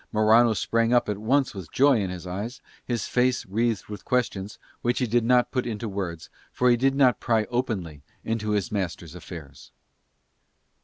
Morano 0.11 0.55
sprang 0.55 0.91
up 0.93 1.07
at 1.09 1.19
once 1.19 1.53
with 1.53 1.71
joy 1.71 1.99
in 2.01 2.09
his 2.09 2.25
eyes, 2.25 2.59
his 2.83 3.05
face 3.05 3.45
wreathed 3.45 3.85
with 3.85 4.03
questions, 4.03 4.57
which 4.81 4.97
he 4.97 5.05
did 5.05 5.23
not 5.23 5.51
put 5.51 5.67
into 5.67 5.87
words 5.87 6.27
for 6.51 6.71
he 6.71 6.75
did 6.75 6.95
not 6.95 7.19
pry 7.19 7.43
openly 7.51 8.01
into 8.23 8.49
his 8.49 8.71
master's 8.71 9.13
affairs. 9.13 9.71